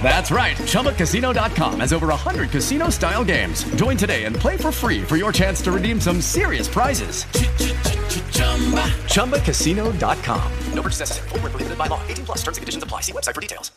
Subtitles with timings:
[0.00, 0.56] That's right.
[0.56, 3.64] ChumbaCasino.com has over 100 casino style games.
[3.74, 7.24] Join today and play for free for your chance to redeem some serious prizes.
[9.10, 10.52] ChumbaCasino.com.
[10.72, 11.28] No purchase necessary.
[11.30, 12.00] Full prohibited by law.
[12.06, 13.00] 18 plus terms and conditions apply.
[13.00, 13.72] See website for details.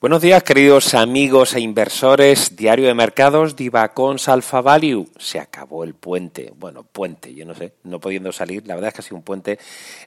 [0.00, 2.56] Buenos días, queridos amigos e inversores.
[2.56, 5.06] Diario de Mercados, Divacons Alpha Value.
[5.18, 6.54] Se acabó el puente.
[6.56, 8.66] Bueno, puente, yo no sé, no pudiendo salir.
[8.66, 9.58] La verdad es que ha sido un puente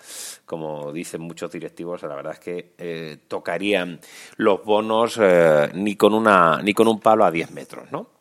[0.47, 4.01] como dicen muchos directivos, la verdad es que eh, tocarían
[4.37, 8.13] los bonos eh, ni, con una, ni con un palo a 10 metros, ¿no?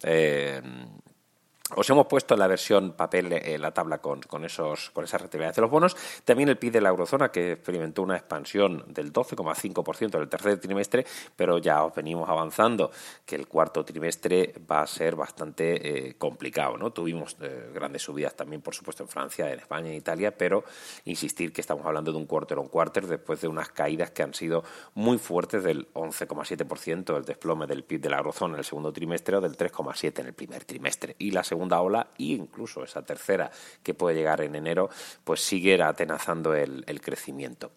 [1.76, 5.58] Os hemos puesto en la versión papel la tabla con, con, esos, con esas rentabilidades
[5.58, 5.98] de los bonos.
[6.24, 11.06] También el PIB de la eurozona, que experimentó una expansión del 12,5% del tercer trimestre,
[11.36, 12.92] pero ya os venimos avanzando
[13.26, 16.78] que el cuarto trimestre va a ser bastante eh, complicado.
[16.78, 16.92] ¿no?
[16.92, 20.64] Tuvimos eh, grandes subidas también, por supuesto, en Francia, en España, en Italia, pero
[21.06, 24.34] insistir que estamos hablando de un quarter on quarter después de unas caídas que han
[24.34, 24.64] sido
[24.94, 29.38] muy fuertes del 11,7% el desplome del PIB de la eurozona en el segundo trimestre
[29.38, 31.16] o del 3,7% en el primer trimestre.
[31.20, 33.52] Y la ola e incluso esa tercera
[33.84, 34.90] que puede llegar en enero,
[35.24, 37.72] pues sigue atenazando el crecimiento.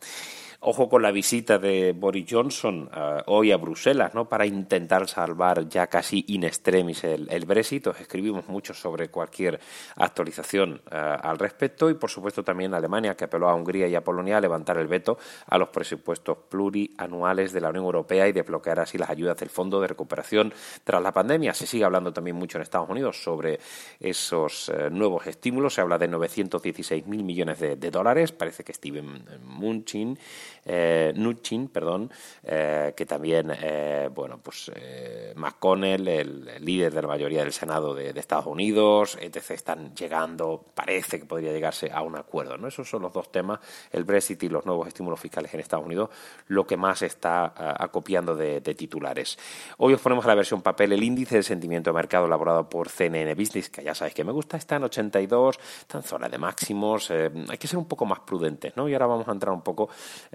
[0.62, 4.28] Ojo con la visita de Boris Johnson uh, hoy a Bruselas, ¿no?
[4.28, 7.87] Para intentar salvar ya casi in extremis el, Brexit.
[7.87, 9.59] Os escribimos mucho sobre cualquier
[9.97, 14.04] actualización uh, al respecto y, por supuesto, también Alemania, que apeló a Hungría y a
[14.04, 15.16] Polonia a levantar el veto
[15.47, 19.81] a los presupuestos plurianuales de la Unión Europea y desbloquear así las ayudas del Fondo
[19.81, 20.53] de Recuperación
[20.84, 21.54] tras la pandemia.
[21.54, 23.59] Se sigue hablando también mucho en Estados Unidos sobre
[23.98, 25.72] esos uh, nuevos estímulos.
[25.72, 28.32] Se habla de 916.000 millones de, de, dólares.
[28.32, 30.19] Parece que Steven Mnuchin
[30.65, 32.11] eh, Nuchin, perdón,
[32.43, 37.94] eh, que también, eh, bueno, pues eh, McConnell, el, líder de la mayoría del Senado
[37.94, 42.69] de, Estados Unidos, etc., están llegando, parece que podría llegarse a un acuerdo, ¿no?
[42.69, 43.60] Esos son los dos temas,
[43.93, 46.10] el Brexit y los nuevos estímulos fiscales en Estados Unidos,
[46.49, 47.53] lo que más está
[47.83, 49.39] acopiando de, titulares.
[49.78, 52.89] Hoy os ponemos a la versión papel el índice de sentimiento de mercado elaborado por
[52.89, 56.39] CNN Business, que ya sabéis que me gusta, está en 82, está en zona de
[56.39, 58.89] máximos, hay que ser un poco más prudentes, ¿no?
[58.89, 59.89] Y ahora vamos a entrar un poco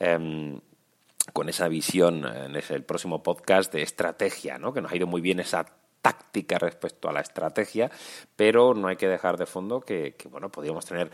[0.06, 0.60] eh,
[1.34, 4.74] con esa visión en el próximo podcast de estrategia, ¿no?
[4.74, 5.66] que nos ha ido muy bien esa
[6.02, 7.90] táctica respecto a la estrategia,
[8.36, 11.10] pero no hay que dejar de fondo que, que bueno, podríamos tener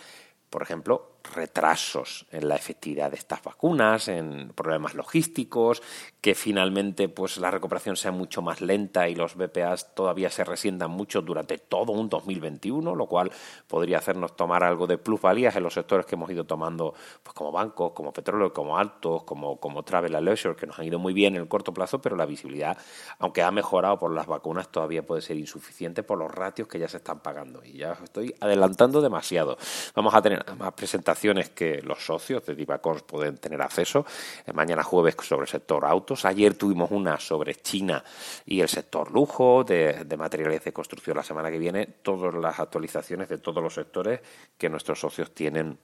[0.51, 5.81] por ejemplo, retrasos en la efectividad de estas vacunas, en problemas logísticos,
[6.19, 10.91] que finalmente pues la recuperación sea mucho más lenta y los BPAs todavía se resientan
[10.91, 13.31] mucho durante todo un 2021, lo cual
[13.67, 16.93] podría hacernos tomar algo de plusvalías en los sectores que hemos ido tomando,
[17.23, 20.85] pues como bancos, como petróleo, como altos, como, como travel and leisure, que nos han
[20.85, 22.77] ido muy bien en el corto plazo, pero la visibilidad,
[23.19, 26.87] aunque ha mejorado por las vacunas, todavía puede ser insuficiente por los ratios que ya
[26.87, 27.63] se están pagando.
[27.63, 29.57] Y ya estoy adelantando demasiado.
[29.95, 31.10] Vamos a tener más presentaciones
[31.49, 34.05] que los socios de Divacors pueden tener acceso.
[34.45, 36.25] Eh, mañana jueves sobre el sector autos.
[36.25, 38.03] Ayer tuvimos una sobre China
[38.45, 41.85] y el sector lujo, de, de materiales de construcción la semana que viene.
[42.01, 44.21] Todas las actualizaciones de todos los sectores
[44.57, 45.77] que nuestros socios tienen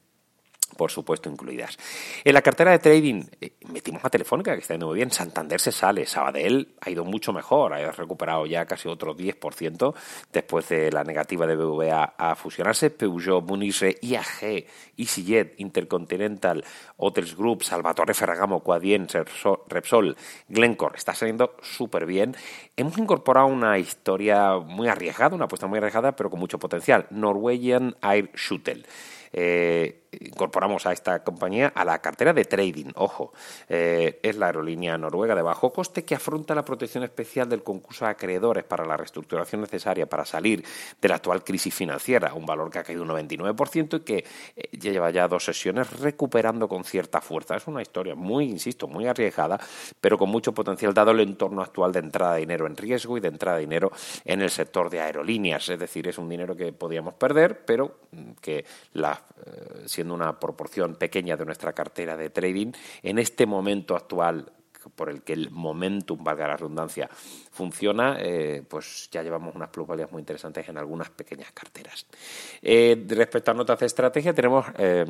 [0.76, 1.78] por supuesto incluidas.
[2.24, 5.12] En la cartera de trading eh, metimos a Telefónica, que está yendo muy bien.
[5.12, 6.06] Santander se sale.
[6.06, 7.74] Sabadell ha ido mucho mejor.
[7.74, 9.94] Ha recuperado ya casi otro 10%
[10.32, 12.90] después de la negativa de BVA a fusionarse.
[12.90, 14.66] Peugeot, Munisse, IAG,
[14.98, 16.64] EasyJet, Intercontinental,
[16.98, 19.12] Hotels Group, Salvatore Ferragamo, Quadient,
[19.68, 20.16] Repsol,
[20.50, 20.98] Glencore.
[20.98, 22.36] Está saliendo súper bien.
[22.76, 27.08] Hemos incorporado una historia muy arriesgada, una apuesta muy arriesgada, pero con mucho potencial.
[27.12, 28.84] Norwegian Air Shuttle.
[29.34, 32.92] Eh, incorporamos a esta compañía a la cartera de trading.
[32.96, 33.34] Ojo,
[33.70, 38.06] eh, es la aerolínea noruega de bajo coste que afronta la protección especial del concurso
[38.06, 40.64] de acreedores para la reestructuración necesaria para salir
[41.02, 44.26] de la actual crisis financiera, un valor que ha caído un 99% y que
[44.56, 47.56] eh, lleva ya dos sesiones recuperando con cierta fuerza.
[47.56, 49.60] Es una historia muy, insisto, muy arriesgada,
[50.00, 53.22] pero con mucho potencial dado el entorno actual de entrada de dinero en riesgo y
[53.22, 53.92] de entrada de dinero
[54.26, 55.70] en el sector de aerolíneas.
[55.70, 60.40] Es decir, es un dinero que podíamos perder, pero mm, que la, eh, siendo una
[60.40, 62.72] proporción pequeña de nuestra cartera de trading,
[63.02, 64.52] en este momento actual
[64.96, 67.10] por el que el momentum, valga la redundancia,
[67.52, 72.06] funciona, eh, pues ya llevamos unas plusvalías muy interesantes en algunas pequeñas carteras.
[72.62, 75.04] Eh, respecto a notas de estrategia, tenemos eh,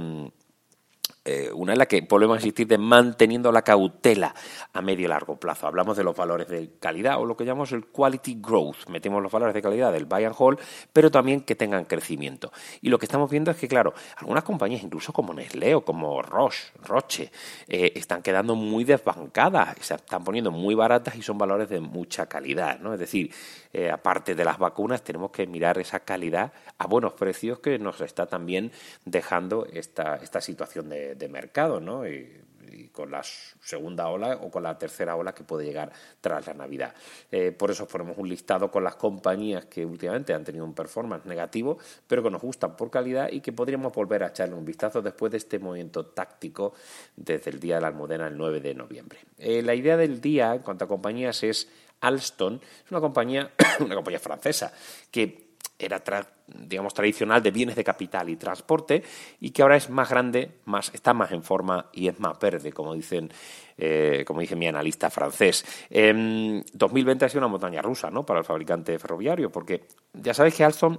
[1.53, 4.33] una en la que volvemos a insistir de manteniendo la cautela
[4.73, 5.67] a medio y largo plazo.
[5.67, 8.87] Hablamos de los valores de calidad o lo que llamamos el quality growth.
[8.89, 10.59] Metemos los valores de calidad del buy and hold,
[10.93, 12.51] pero también que tengan crecimiento.
[12.81, 16.21] Y lo que estamos viendo es que, claro, algunas compañías, incluso como Nestlé o como
[16.21, 17.31] Roche, Roche
[17.67, 22.27] eh, están quedando muy desbancadas, se están poniendo muy baratas y son valores de mucha
[22.27, 22.79] calidad.
[22.79, 22.93] ¿no?
[22.93, 23.31] Es decir,
[23.73, 28.01] eh, aparte de las vacunas, tenemos que mirar esa calidad a buenos precios que nos
[28.01, 28.71] está también
[29.05, 32.07] dejando esta, esta situación de, mercado, ¿no?
[32.07, 32.43] Y,
[32.91, 36.93] con la segunda ola o con la tercera ola que puede llegar tras la Navidad.
[37.31, 41.25] Eh, por eso ponemos un listado con las compañías que últimamente han tenido un performance
[41.25, 41.77] negativo,
[42.07, 45.31] pero que nos gustan por calidad y que podríamos volver a echarle un vistazo después
[45.31, 46.73] de este movimiento táctico
[47.15, 49.19] desde el día de la Almudena, el 9 de noviembre.
[49.37, 51.69] Eh, la idea del día en cuanto a compañías es
[52.01, 54.71] Alstom, es una compañía, una compañía francesa
[55.11, 55.47] que
[55.79, 56.01] era
[56.47, 59.03] digamos tradicional de bienes de capital y transporte
[59.39, 62.71] y que ahora es más grande, más está más en forma y es más verde,
[62.71, 63.31] como dicen
[63.77, 65.65] eh, como dice mi analista francés.
[65.91, 68.25] 2020 ha sido una montaña rusa, ¿no?
[68.25, 70.97] Para el fabricante ferroviario, porque ya sabéis que Alstom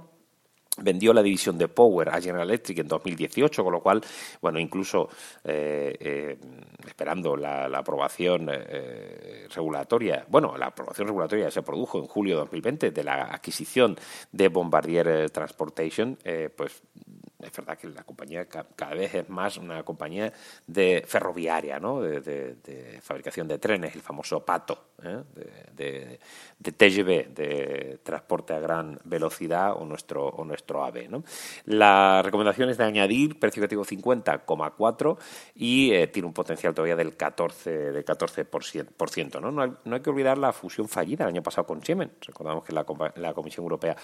[0.77, 4.01] vendió la división de Power a General Electric en 2018, con lo cual,
[4.41, 5.09] bueno, incluso
[5.43, 6.37] eh, eh,
[6.87, 12.91] esperando la, aprobación eh, regulatoria, bueno, la aprobación regulatoria se produjo en julio de 2020
[12.91, 13.95] de la adquisición
[14.31, 16.17] de Bombardier Transportation,
[16.55, 16.81] pues
[17.41, 20.31] es verdad que la compañía cada vez es más una compañía
[20.67, 22.01] de ferroviaria, ¿no?
[22.01, 25.23] de, fabricación de trenes, el famoso pato, ¿eh?
[25.73, 26.19] de,
[26.59, 31.09] de, TGV, de transporte a gran velocidad o nuestro, o nuestro AVE.
[31.65, 35.17] La recomendación es de añadir precio objetivo 50,4
[35.55, 37.89] y eh, tiene un potencial todavía del 14%.
[37.89, 39.51] De 14% ¿no?
[39.51, 42.11] No, hay, no hay que olvidar la fusión fallida el año pasado con Siemens.
[42.25, 43.95] Recordamos que la, la Comisión Europea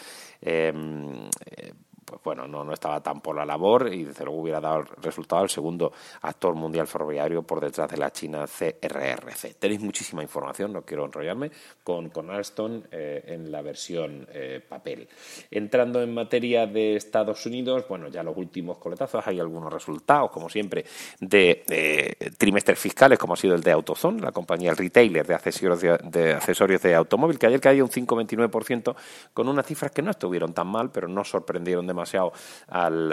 [0.42, 1.74] em, eh,
[2.06, 5.42] pues bueno, no, no estaba tan por la labor y desde luego hubiera dado resultado
[5.42, 9.56] al segundo actor mundial ferroviario por detrás de la China CRRC.
[9.58, 11.50] Tenéis muchísima información, no quiero enrollarme,
[11.84, 15.10] con, con Alstom eh, en la versión eh, papel.
[15.50, 20.48] Entrando en materia de Estados Unidos, bueno, ya los últimos coletazos, hay algunos resultados, como
[20.48, 20.86] siempre,
[21.20, 25.82] de, trimestres fiscales, como ha sido el de AutoZone, la compañía el retailer de accesorios
[25.82, 28.96] de, de accesorios de automóvil, que ayer cayó un 5,29%
[29.34, 32.34] con unas cifras que no estuvieron tan mal, pero no sorprendieron de demasiado
[32.68, 33.12] al,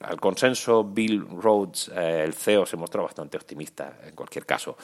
[0.00, 0.84] al, consenso.
[0.84, 4.76] Bill Rhodes, eh, el CEO, se mostró bastante optimista en cualquier caso.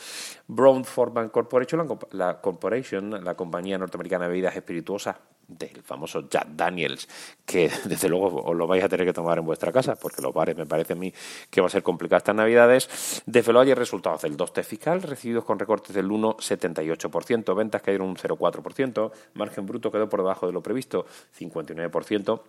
[0.46, 5.16] Brown Forman Corporation, la, Corporation, la compañía norteamericana de bebidas espirituosas
[5.50, 7.08] del famoso Jack Daniels,
[7.44, 10.32] que desde luego os lo vais a tener que tomar en vuestra casa, porque los
[10.32, 11.12] bares me parece a mí
[11.50, 15.58] que va a ser complicado estas navidades, desveló ayer resultados del 2T fiscal, recibidos con
[15.58, 21.06] recortes del 1,78%, ventas cayeron un 0,4%, margen bruto quedó por debajo de lo previsto,
[21.38, 22.40] 59%,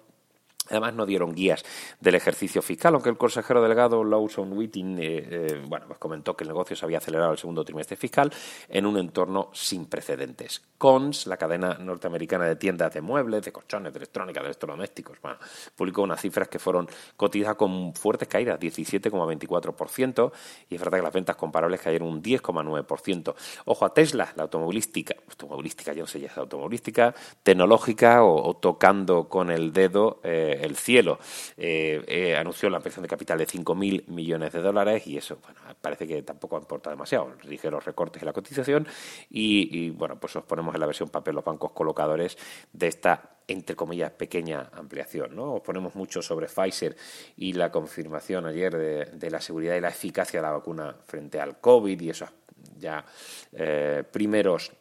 [0.72, 1.64] Además, no dieron guías
[2.00, 6.46] del ejercicio fiscal, aunque el consejero delegado Lawson Whiting eh, eh, bueno, pues comentó que
[6.46, 8.32] el negocio se había acelerado el segundo trimestre fiscal
[8.70, 10.62] en un entorno sin precedentes.
[10.78, 15.38] Cons, la cadena norteamericana de tiendas de muebles, de colchones, de electrónica, de electrodomésticos, bueno,
[15.76, 20.32] publicó unas cifras que fueron cotizadas con fuertes caídas, 17,24%,
[20.70, 23.36] y es verdad que las ventas comparables cayeron un 10,9%.
[23.66, 27.14] Ojo a Tesla, la automovilística, automovilística, yo no sé si es automovilística,
[27.44, 30.20] tecnológica o, tocando con el dedo.
[30.24, 31.20] Eh, el cielo.
[31.58, 35.60] Eh, eh, anunció la ampliación de capital de 5.000 millones de dólares y eso, bueno,
[35.80, 37.34] parece que tampoco importa demasiado.
[37.72, 38.88] los recortes en la cotización
[39.30, 42.38] y, bueno, pues os ponemos en la versión papel los bancos colocadores
[42.74, 45.36] de esta entre comillas, pequeña ampliación.
[45.36, 45.56] ¿no?
[45.56, 46.96] Os ponemos mucho sobre Pfizer
[47.36, 51.60] y la confirmación ayer de, la seguridad y la eficacia de la vacuna frente al
[51.60, 52.30] COVID y esos
[52.78, 53.04] ya
[53.52, 54.72] eh, primeros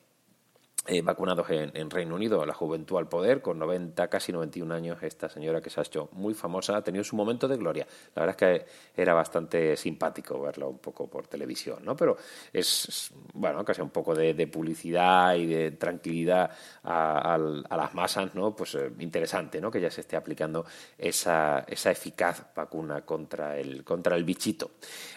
[0.86, 5.28] eh, vacunados en, Reino Unido, la juventud al poder, con 90, casi 91 años, esta
[5.28, 7.86] señora que se ha hecho muy famosa, ha tenido su momento de gloria.
[8.14, 11.94] La verdad es que era bastante simpático verlo un poco por televisión, ¿no?
[11.94, 12.16] Pero
[12.50, 16.50] es, bueno, casi un poco de, publicidad y de tranquilidad
[16.84, 18.56] a, las masas, ¿no?
[18.56, 19.70] Pues eh, interesante, ¿no?
[19.70, 20.64] Que ya se esté aplicando
[20.96, 24.70] esa, esa eficaz vacuna contra el, contra el bichito.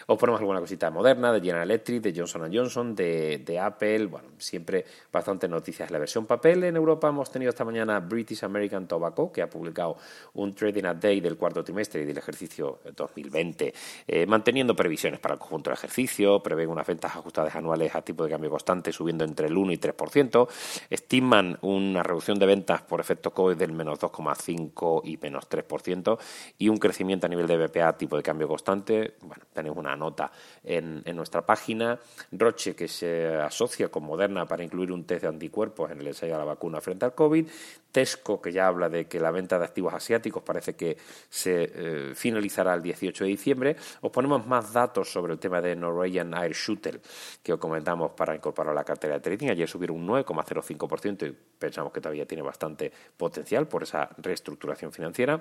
[0.06, 4.28] Os ponemos alguna cosita moderna de General Electric, de Johnson Johnson, de, de Apple, bueno,
[4.36, 5.90] siempre bastante noticias.
[5.90, 9.96] La versión papel en Europa hemos tenido esta mañana British American Tobacco, que ha publicado
[10.34, 13.72] un trading update del cuarto trimestre y del ejercicio 2020,
[14.06, 18.24] eh, manteniendo previsiones para el conjunto del ejercicio, prevén unas ventas ajustadas anuales a tipo
[18.24, 20.48] de cambio constante subiendo entre el 1 y 3%,
[20.90, 26.18] estiman una reducción de ventas por efecto COVID del menos 2,5 y menos 3%
[26.58, 29.14] y un crecimiento a nivel de BPA a tipo de cambio constante.
[29.22, 30.30] Bueno, tenemos una nota
[30.62, 31.98] en, en nuestra página.
[32.32, 36.32] Roche, que se asocia con Moderna para incluir un test de anticuerpos en el ensayo
[36.32, 37.46] de la vacuna frente al COVID.
[37.92, 40.96] Tesco, que ya habla de que la venta de activos asiáticos parece que
[41.28, 43.76] se eh, finalizará el 18 de diciembre.
[44.00, 47.00] Os ponemos más datos sobre el tema de Norwegian Air Shuttle,
[47.42, 49.48] que os comentamos para incorporar a la cartera de trading.
[49.50, 55.40] Ayer subieron un 9,05% y pensamos que todavía tiene bastante potencial por esa reestructuración financiera.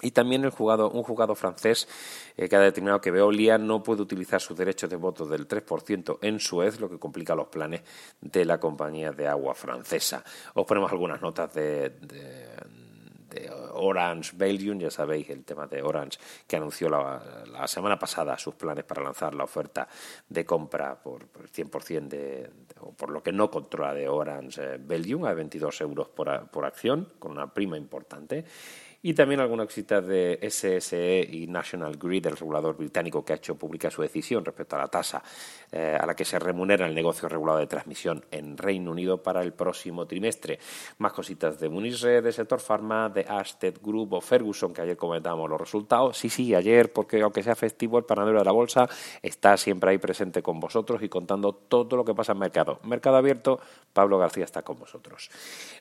[0.00, 1.88] Y también el jugado, un juzgado francés
[2.36, 6.18] eh, que ha determinado que Veolia no puede utilizar sus derechos de voto del 3%
[6.22, 7.82] en Suez, lo que complica los planes
[8.20, 10.22] de la compañía de agua francesa.
[10.54, 11.92] Os ponemos algunas notas de,
[13.74, 18.84] Orange Belgium, ya sabéis el tema de Orange que anunció la, semana pasada sus planes
[18.84, 19.86] para lanzar la oferta
[20.28, 22.50] de compra por, el 100% de,
[22.80, 26.64] o por lo que no controla de Orange eh, Belgium a 22 euros por, por
[26.64, 28.46] acción, con una prima importante
[29.00, 33.54] y también algunas cositas de SSE y National Grid, el regulador británico que ha hecho
[33.54, 35.22] pública su decisión respecto a la tasa
[35.70, 39.42] eh, a la que se remunera el negocio regulado de transmisión en Reino Unido para
[39.42, 40.58] el próximo trimestre.
[40.98, 45.48] Más cositas de Munizre, de Sector Pharma, de Asted Group o Ferguson, que ayer comentábamos
[45.48, 46.18] los resultados.
[46.18, 48.88] Sí, sí, ayer, porque aunque sea festivo, el panadero de la bolsa
[49.22, 52.80] está siempre ahí presente con vosotros y contando todo lo que pasa en mercado.
[52.82, 53.60] Mercado abierto,
[53.92, 55.30] Pablo García está con vosotros.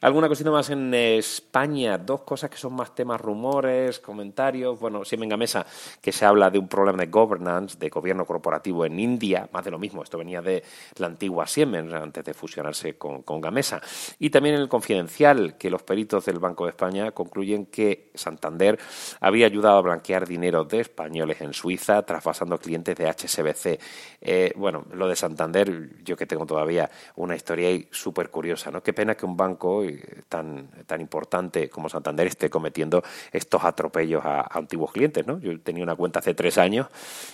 [0.01, 1.97] ¿Alguna cosita más en España?
[1.97, 4.79] Dos cosas que son más temas más rumores, comentarios.
[4.79, 5.65] Bueno, Siemens Gamesa,
[6.01, 9.71] que se habla de un problema de governance, de gobierno corporativo en India, más de
[9.71, 10.03] lo mismo.
[10.03, 10.63] Esto venía de
[10.97, 13.81] la antigua Siemens antes de fusionarse con, Gamesa.
[14.19, 18.79] Y también en el confidencial, que los peritos del Banco de España concluyen que Santander
[19.19, 23.79] había ayudado a blanquear dinero de españoles en Suiza, traspasando clientes de HSBC.
[24.21, 28.81] Eh, bueno, lo de Santander, yo que tengo todavía una historia ahí súper curiosa, ¿no?
[28.81, 32.96] Qué pena que un banco eh, tan, tan importante como Santander esté cometiendo
[33.31, 35.25] estos atropellos a, antiguos clientes.
[35.25, 35.39] ¿no?
[35.39, 36.87] Yo tenía una cuenta hace tres años,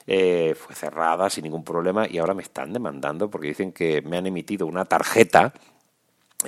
[0.07, 4.17] eh, fue cerrada sin ningún problema y ahora me están demandando porque dicen que me
[4.17, 5.53] han emitido una tarjeta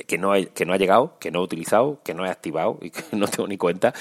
[0.03, 2.89] que no, que no ha llegado, que no he utilizado, que no he activado y
[2.91, 3.93] que no tengo ni cuenta.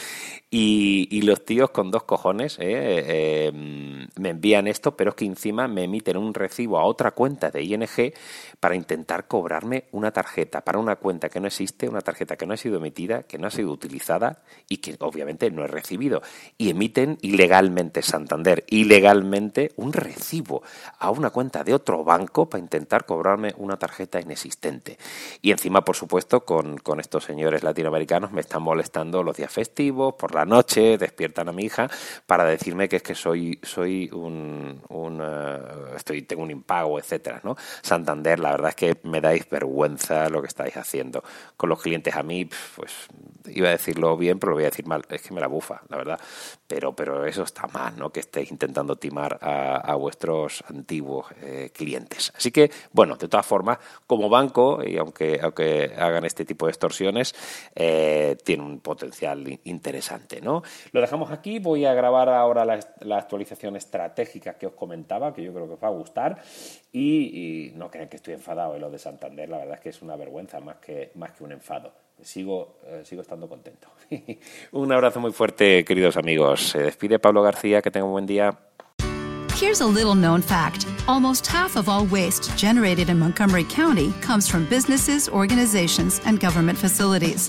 [0.56, 5.66] Y, los tíos con dos cojones eh, em, me envían esto, pero es que encima
[5.66, 8.12] me emiten un recibo a otra cuenta de ING
[8.60, 12.54] para intentar cobrarme una tarjeta, para una cuenta que no existe, una tarjeta que no
[12.54, 16.22] ha sido emitida, que no ha sido utilizada y que obviamente no he recibido.
[16.56, 20.62] Y emiten ilegalmente Santander, ilegalmente un recibo
[21.00, 24.98] a una cuenta de otro banco para intentar cobrarme una tarjeta inexistente.
[25.42, 30.32] Y encima por supuesto, con, estos señores latinoamericanos me están molestando los días festivos, por
[30.32, 31.88] la noche, despiertan a mi hija
[32.26, 37.56] para decirme que es que soy, soy un, uh, estoy, tengo un impago, etcétera, ¿no?
[37.82, 41.22] Santander, la verdad es que me dais vergüenza lo que estáis haciendo
[41.56, 42.14] con los clientes.
[42.14, 42.92] A mí, pues,
[43.46, 45.82] iba a decirlo bien, pero lo voy a decir mal, es que me la bufa,
[45.88, 46.20] la verdad.
[46.66, 48.10] Pero, pero eso está mal, ¿no?
[48.10, 52.32] Que estéis intentando timar a, a vuestros antiguos eh, clientes.
[52.36, 56.70] Así que, bueno, de todas formas, como banco, y aunque, aunque hagan este tipo de
[56.70, 57.34] extorsiones,
[57.74, 60.33] eh, tiene un potencial interesante.
[60.34, 60.62] Importante, ¿no?
[60.92, 65.42] Lo dejamos aquí, voy a grabar ahora la, la actualización estratégica que os comentaba, que
[65.42, 66.42] yo creo que os va a gustar,
[66.92, 69.88] y, y no crean que estoy enfadado en lo de Santander, la verdad es que
[69.90, 71.92] es una vergüenza más que, más que un enfado.
[72.22, 73.88] Sigo, eh, sigo estando contento.
[74.72, 76.68] un abrazo muy fuerte, queridos amigos.
[76.68, 78.56] Se despide Pablo García, que tenga un buen día.
[79.60, 84.48] Here's a little known fact almost half of all waste generated in Montgomery County comes
[84.48, 87.48] from businesses, organizations, and government facilities.